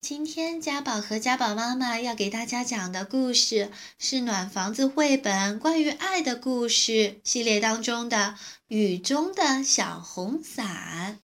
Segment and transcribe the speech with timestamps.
[0.00, 8.16] 今天家宝和家宝妈妈要给大家讲的故事是《暖房子》绘本关于爱的故事系列当中的
[8.68, 11.18] 《雨中的小红伞》。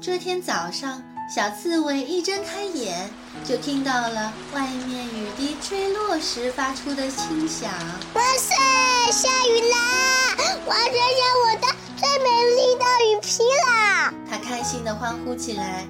[0.00, 3.10] 这天早上，小刺猬一睁开眼，
[3.44, 7.70] 就听到了外面雨滴坠落时发出的轻响。
[8.14, 10.36] 哇塞，下雨啦！
[10.64, 11.66] 我要穿上我的
[11.98, 12.24] 最美
[12.56, 14.14] 丽的雨披啦！
[14.28, 15.86] 它开心地欢呼起来。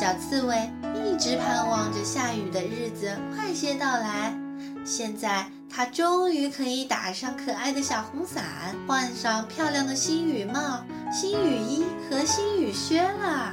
[0.00, 0.56] 小刺猬
[1.04, 4.34] 一直盼望着下雨的日子快些到来。
[4.82, 8.42] 现在，它终于可以打上可爱的小红伞，
[8.88, 13.52] 换上漂亮的新雨帽、新雨衣和新雨靴了。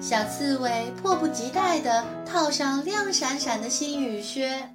[0.00, 4.70] 小刺猬迫不及待地套上亮闪闪的新雨靴，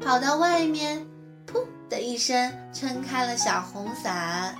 [0.00, 1.04] 跑到外面，
[1.52, 4.54] 噗的一声撑开了小红伞。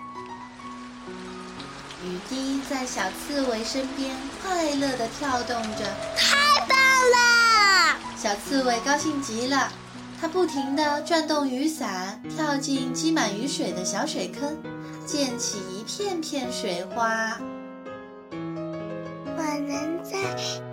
[2.05, 7.99] 雨滴在小刺猬身边快乐地跳动着，太棒了！
[8.19, 9.73] 小刺猬高兴极了，
[10.21, 14.59] 它不停地转动雨伞，跳进积满雨水的小水坑，
[15.07, 17.39] 溅起一片片水花。
[18.31, 20.19] 我能在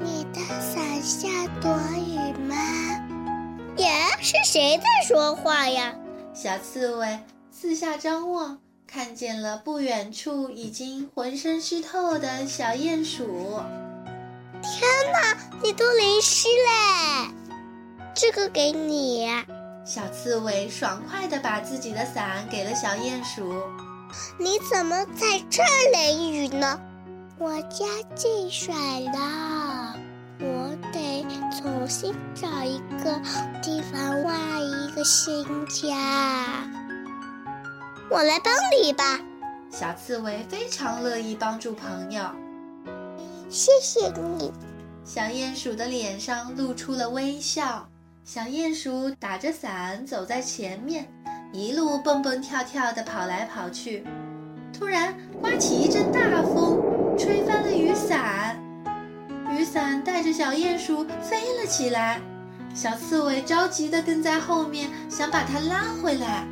[0.02, 1.30] 你的伞下
[1.62, 2.56] 躲雨吗？
[3.78, 3.90] 耶，
[4.22, 5.94] 是谁在说话呀？
[6.34, 8.58] 小刺猬四下张望。
[8.94, 13.60] 看见了不远处已经浑身湿透的小鼹鼠。
[14.62, 17.34] 天哪，你都淋湿嘞！
[18.14, 19.28] 这个给你。
[19.84, 23.52] 小刺猬爽快地把自己的伞给了小鼹鼠。
[24.38, 26.80] 你怎么在这儿淋雨呢？
[27.40, 29.96] 我家进水了，
[30.40, 31.26] 我得
[31.60, 33.20] 重新找一个
[33.60, 36.70] 地方挖一个新家。
[38.14, 39.20] 我来帮你吧，
[39.72, 42.22] 小刺猬非常乐意帮助朋友。
[43.50, 44.54] 谢谢你，
[45.04, 47.88] 小鼹鼠的脸上露出了微笑。
[48.24, 51.12] 小鼹鼠打着伞走在前面，
[51.52, 54.06] 一路蹦蹦跳跳地跑来跑去。
[54.72, 58.62] 突然，刮起一阵大风，吹翻了雨伞，
[59.50, 62.22] 雨伞带着小鼹鼠飞了起来。
[62.76, 66.46] 小刺猬着急地跟在后面，想把它拉回来。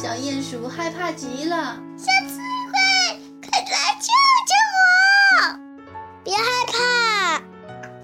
[0.00, 1.76] 小鼹鼠害怕极了。
[1.96, 4.12] 小刺猬，快来救
[4.46, 5.58] 救我！
[6.22, 7.42] 别害怕，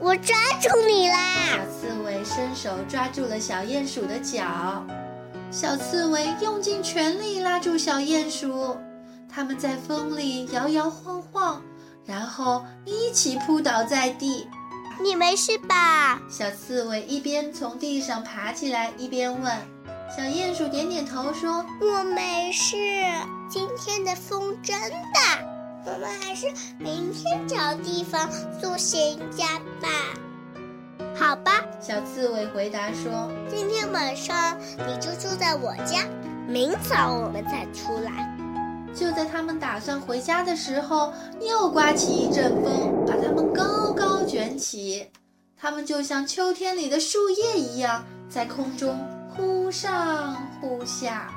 [0.00, 1.16] 我抓住你啦！
[1.52, 4.84] 小刺猬伸手抓住了小鼹鼠的脚。
[5.52, 8.76] 小刺猬用尽全力拉住小鼹鼠，
[9.32, 11.62] 它们在风里摇摇晃晃，
[12.04, 14.48] 然后一起扑倒在地。
[15.00, 16.20] 你没事吧？
[16.28, 19.56] 小刺猬一边从地上爬起来，一边问。
[20.08, 22.76] 小鼹鼠点点头说：“我没事。
[23.48, 24.78] 今天的风真
[25.12, 25.40] 大，
[25.84, 26.46] 我们还是
[26.78, 28.28] 明天找地方
[28.60, 29.88] 住新家吧。”
[31.18, 36.06] 好吧，小刺猬回答说：“今天晚上你就住在我家，
[36.46, 38.30] 明早我们再出来。”
[38.94, 45.08] 就在他们打算回家的时候，又刮起一阵风，把他们高高卷起，
[45.56, 48.96] 他们就像秋天里的树叶一样，在空中。
[49.36, 51.28] 忽上忽下，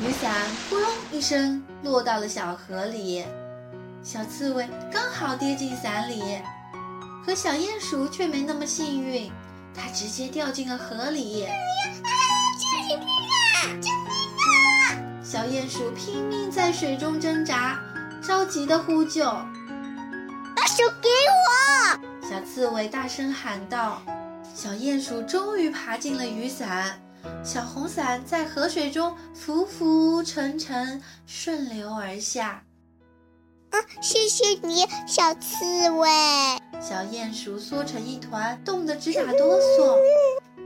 [0.00, 0.32] 雨伞
[0.70, 3.22] 咕隆一声落到了小河里，
[4.02, 6.40] 小刺猬刚好跌进伞里，
[7.26, 9.30] 可小鼹鼠却没那么幸运，
[9.74, 11.46] 它直接掉进了河里。
[12.88, 13.76] 救命啊！
[13.78, 14.10] 救命
[14.46, 15.22] 啊！
[15.22, 17.78] 小鼹鼠拼命在水中挣扎，
[18.22, 19.24] 着急的呼救
[20.56, 24.00] ：“把手给我！”小刺猬大声喊道。
[24.54, 26.98] 小鼹鼠终于爬进了雨伞。
[27.44, 32.62] 小红伞在河水中浮浮沉沉，顺流而下。
[33.70, 36.08] 啊，谢谢你，小刺猬。
[36.80, 39.96] 小鼹鼠缩成一团，冻得直打哆嗦。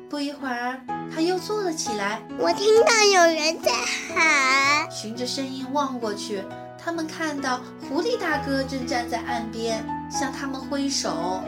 [0.08, 0.80] 不一会儿，
[1.12, 2.22] 它又坐了起来。
[2.38, 3.72] 我听到有人在
[4.14, 4.90] 喊。
[4.90, 6.44] 循着声音望过去，
[6.84, 11.41] 他们看到狐狸大哥正站在岸边，向他们挥手。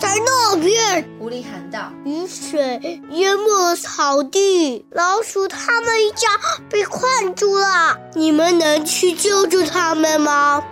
[0.00, 6.28] 在那边，狐狸喊道：“雨水淹没了草地，老鼠他们一家
[6.70, 7.98] 被困住了。
[8.14, 10.64] 你们能去救救他们吗？”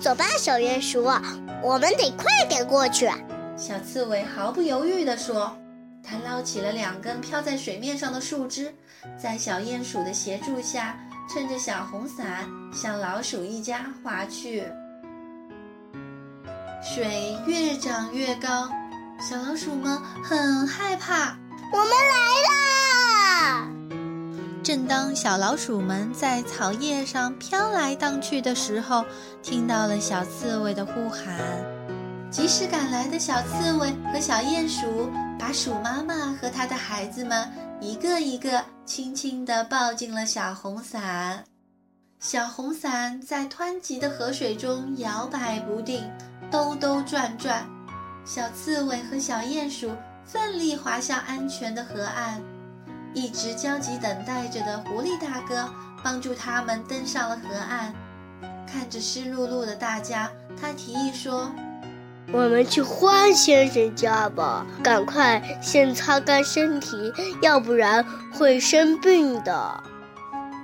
[0.00, 1.04] 走吧，小鼹鼠，
[1.62, 3.08] 我们得快点过去。
[3.56, 5.56] 小刺猬毫不犹豫地说
[6.02, 8.74] ：“它捞起了两根飘在水面上的树枝，
[9.16, 10.98] 在小鼹鼠的协助下，
[11.28, 14.64] 撑着小红伞向老鼠一家划去。”
[16.82, 18.68] 水越涨越高，
[19.20, 21.36] 小老鼠们很害怕。
[21.72, 22.16] 我们来
[22.50, 23.68] 啦！
[24.62, 29.04] 正当小老鼠们在草叶上飘来荡去的时候，
[29.42, 31.38] 听到了小刺猬的呼喊
[32.30, 35.08] ：“及时赶来的小刺猬和小鼹鼠
[35.38, 37.48] 把鼠妈妈和它的孩子们
[37.82, 41.44] 一个一个轻轻地抱进了小红伞。
[42.20, 46.08] 小红伞在湍急的河水中摇摆不定，
[46.48, 47.68] 兜兜转转。
[48.24, 49.90] 小刺猬和小鼹鼠
[50.24, 52.40] 奋力滑向安全的河岸，
[53.14, 55.68] 一直焦急等待着的狐狸大哥
[56.04, 57.92] 帮助他们登上了河岸。
[58.64, 61.50] 看着湿漉漉的大家，他提议说。
[62.30, 69.82] 我们去欢先生家吧，赶快先擦干身体，要不然会生病的。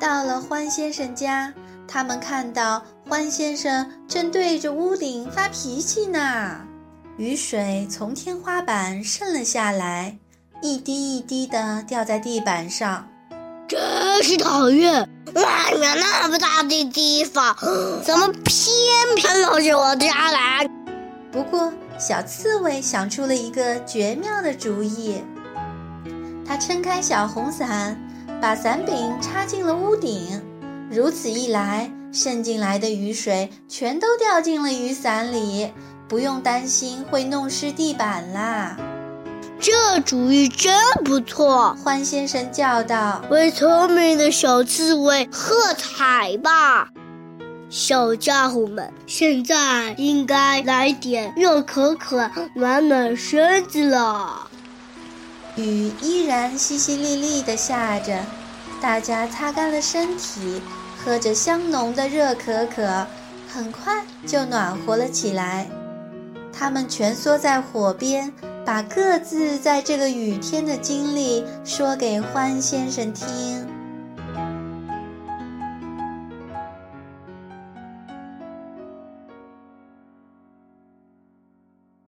[0.01, 1.53] 到了欢先生家，
[1.87, 6.61] 他们看到欢先生正对着屋顶发脾气呢。
[7.17, 10.17] 雨水从天花板渗了下来，
[10.63, 13.09] 一滴一滴的掉在地板上，
[13.67, 15.09] 真是讨厌！
[15.35, 17.57] 外面那么大的地方，
[18.05, 18.65] 怎么偏
[19.17, 20.71] 偏落进我家来？
[21.31, 25.23] 不过，小刺猬想出了一个绝妙的主意。
[26.47, 28.01] 它撑开小红伞，
[28.41, 30.43] 把伞柄插进了屋顶。
[30.91, 35.71] 如此一来，渗进来的雨水全都掉进了雨伞里，
[36.09, 38.79] 不用担心会弄湿地板啦。
[39.61, 40.73] 这主意真
[41.05, 41.77] 不错！
[41.85, 46.89] 欢先生叫道：“为聪明的小刺猬喝彩吧！”
[47.71, 54.49] 小家伙们，现在应该来点热可可暖暖身子了。
[55.57, 58.25] 雨依然淅淅沥沥的下着，
[58.81, 60.63] 大家擦干了身体，
[60.97, 63.07] 喝着香浓的热可可，
[63.53, 65.69] 很快就暖和了起来。
[66.51, 68.33] 他们蜷缩在火边，
[68.65, 73.68] 把各自在这个雨天的经历说给欢先生听。